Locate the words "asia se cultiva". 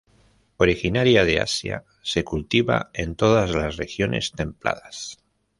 1.39-2.89